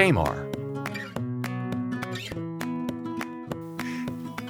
[0.00, 0.50] Tamar.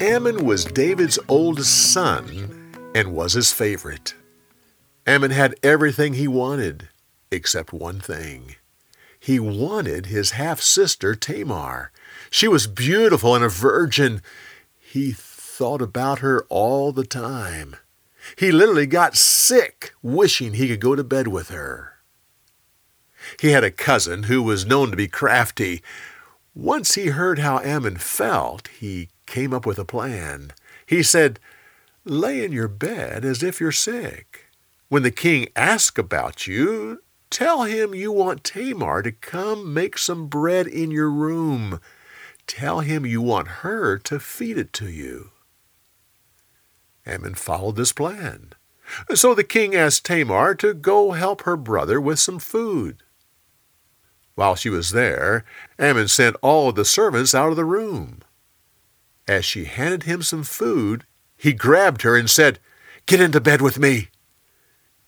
[0.00, 4.14] Amnon was David's oldest son and was his favorite.
[5.04, 6.90] Amnon had everything he wanted
[7.32, 8.54] except one thing.
[9.18, 11.90] He wanted his half sister Tamar.
[12.30, 14.22] She was beautiful and a virgin.
[14.78, 17.74] He thought about her all the time.
[18.38, 21.91] He literally got sick wishing he could go to bed with her.
[23.40, 25.82] He had a cousin who was known to be crafty.
[26.54, 30.52] Once he heard how Amnon felt, he came up with a plan.
[30.86, 31.40] He said,
[32.04, 34.46] Lay in your bed as if you're sick.
[34.88, 40.26] When the king asks about you, tell him you want Tamar to come make some
[40.26, 41.80] bread in your room.
[42.46, 45.30] Tell him you want her to feed it to you.
[47.06, 48.52] Amnon followed this plan.
[49.14, 53.02] So the king asked Tamar to go help her brother with some food.
[54.34, 55.44] While she was there,
[55.78, 58.20] Amnon sent all of the servants out of the room.
[59.28, 61.04] As she handed him some food,
[61.36, 62.58] he grabbed her and said,
[63.06, 64.08] Get into bed with me.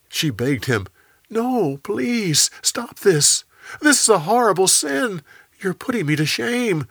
[0.09, 0.85] She begged him,
[1.29, 3.43] No, please, stop this.
[3.81, 5.21] This is a horrible sin.
[5.59, 6.87] You're putting me to shame.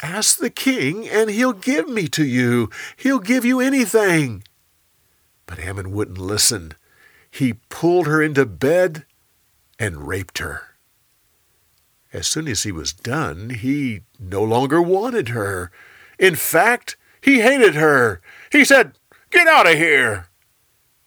[0.00, 2.70] Ask the king, and he'll give me to you.
[2.96, 4.44] He'll give you anything.
[5.46, 6.72] But Amnon wouldn't listen.
[7.30, 9.06] He pulled her into bed
[9.78, 10.73] and raped her.
[12.14, 15.72] As soon as he was done, he no longer wanted her.
[16.16, 18.20] In fact, he hated her.
[18.52, 18.92] He said,
[19.30, 20.28] Get out of here!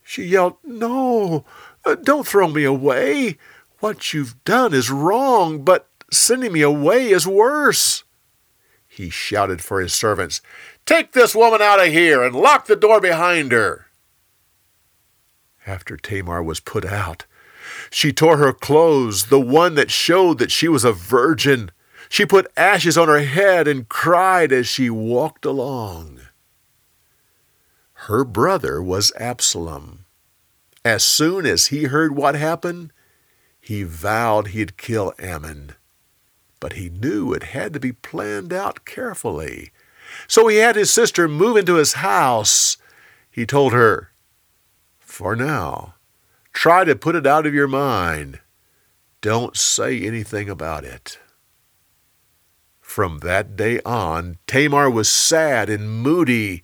[0.04, 1.46] She yelled, No,
[1.86, 3.38] uh, don't throw me away.
[3.80, 8.04] What you've done is wrong, but sending me away is worse.
[8.86, 10.42] He shouted for his servants,
[10.86, 13.86] Take this woman out of here and lock the door behind her.
[15.66, 17.26] After Tamar was put out,
[17.90, 21.72] she tore her clothes, the one that showed that she was a virgin.
[22.10, 26.22] She put ashes on her head and cried as she walked along.
[28.02, 30.06] Her brother was Absalom.
[30.86, 32.94] As soon as he heard what happened,
[33.60, 35.74] he vowed he'd kill Amnon.
[36.62, 39.72] But he knew it had to be planned out carefully.
[40.28, 42.78] So he had his sister move into his house.
[43.30, 44.12] He told her,
[45.00, 45.96] For now,
[46.58, 48.40] try to put it out of your mind.
[49.22, 51.20] Don't say anything about it.
[52.82, 56.64] From that day on, Tamar was sad and moody,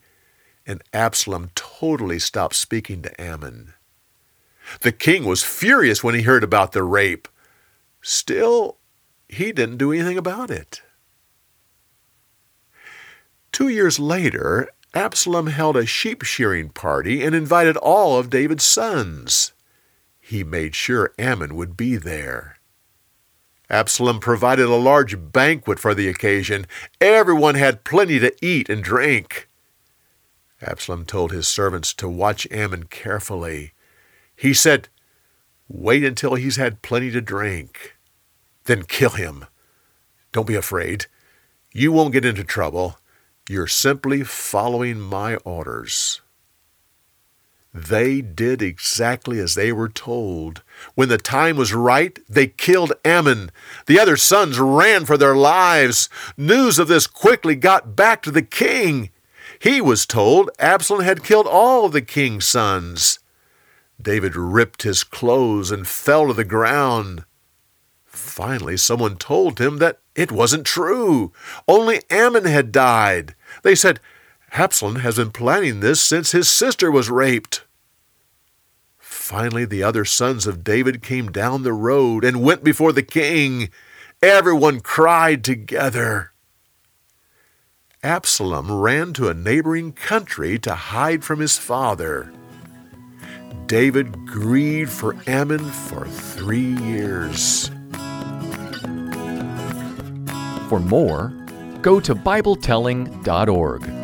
[0.65, 3.75] and Absalom totally stopped speaking to Amnon.
[4.81, 7.27] The king was furious when he heard about the rape.
[8.01, 8.77] Still,
[9.29, 10.81] he didn't do anything about it.
[13.51, 19.53] Two years later, Absalom held a sheep shearing party and invited all of David's sons.
[20.25, 22.57] He made sure Amnon would be there.
[23.69, 26.65] Absalom provided a large banquet for the occasion.
[27.01, 29.49] Everyone had plenty to eat and drink.
[30.61, 33.73] Absalom told his servants to watch Amnon carefully.
[34.33, 34.87] He said,
[35.67, 37.97] Wait until he's had plenty to drink.
[38.63, 39.45] Then kill him.
[40.31, 41.07] Don't be afraid.
[41.73, 42.97] You won't get into trouble.
[43.49, 46.21] You're simply following my orders.
[47.73, 50.61] They did exactly as they were told.
[50.93, 53.49] When the time was right, they killed Amnon.
[53.87, 56.07] The other sons ran for their lives.
[56.37, 59.09] News of this quickly got back to the king.
[59.57, 63.17] He was told Absalom had killed all the king's sons.
[63.99, 67.25] David ripped his clothes and fell to the ground.
[68.05, 71.31] Finally, someone told him that it wasn't true.
[71.67, 73.33] Only Amnon had died.
[73.63, 73.99] They said,
[74.55, 77.63] Absalom has been planning this since his sister was raped.
[78.99, 83.69] Finally, the other sons of David came down the road and went before the king.
[84.21, 86.33] Everyone cried together.
[88.03, 92.31] Absalom ran to a neighboring country to hide from his father.
[93.65, 97.71] David grieved for Amnon for three years.
[100.69, 101.33] For more,
[101.81, 104.02] go to BibleTelling.org.